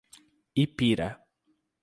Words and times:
Ipira 0.63 1.07